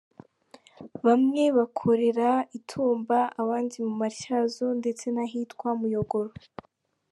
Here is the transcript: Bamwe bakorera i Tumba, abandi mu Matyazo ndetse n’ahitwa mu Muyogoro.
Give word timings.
Bamwe 1.05 1.43
bakorera 1.57 2.29
i 2.57 2.59
Tumba, 2.69 3.19
abandi 3.41 3.75
mu 3.87 3.93
Matyazo 4.01 4.65
ndetse 4.79 5.05
n’ahitwa 5.11 5.67
mu 5.71 5.77
Muyogoro. 5.81 6.31